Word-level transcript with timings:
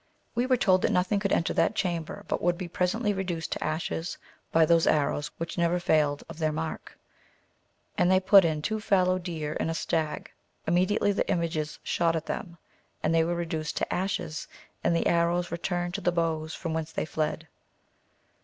We 0.33 0.47
were 0.47 0.57
told 0.57 0.81
that 0.81 0.91
nothing 0.91 1.19
could 1.19 1.31
enter 1.31 1.53
that 1.53 1.75
chamber 1.75 2.25
but 2.27 2.41
would 2.41 2.57
be 2.57 2.67
presently' 2.67 3.13
reduced 3.13 3.51
to 3.51 3.63
ashes 3.63 4.17
by 4.51 4.65
those 4.65 4.87
arrows 4.87 5.29
which 5.37 5.59
never 5.59 5.79
failed 5.79 6.23
of 6.27 6.39
their 6.39 6.51
mark; 6.51 6.97
and 7.99 8.09
they 8.09 8.19
put 8.19 8.43
in 8.43 8.63
two 8.63 8.79
fallow 8.79 9.19
deer 9.19 9.55
and 9.59 9.69
a 9.69 9.75
stag, 9.75 10.31
immediately 10.65 11.11
the 11.11 11.29
images 11.29 11.77
shot 11.83 12.15
at 12.15 12.25
them 12.25 12.57
and 13.03 13.13
they 13.13 13.23
were 13.23 13.35
reduced 13.35 13.77
to 13.77 13.93
ashes, 13.93 14.47
and 14.83 14.95
the 14.95 15.05
arrows 15.05 15.51
returned 15.51 15.93
to 15.93 16.01
the 16.01 16.11
bows 16.11 16.55
from 16.55 16.73
whence 16.73 16.91
they 16.91 17.05
fled. 17.05 17.47